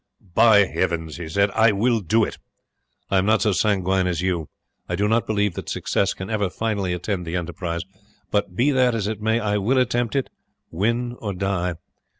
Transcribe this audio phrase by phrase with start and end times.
[0.33, 2.39] "By heavens," he said, "I will do it!
[3.11, 4.49] I am not so sanguine as you,
[4.89, 7.81] I do not believe that success can ever finally attend the enterprise,
[8.31, 10.31] but, be that as it may, I will attempt it,
[10.71, 11.75] win or die.